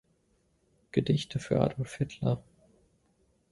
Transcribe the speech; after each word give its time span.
Gedichte 0.91 1.37
für 1.37 1.61
Adolf 1.61 1.93
Hitler". 1.97 2.41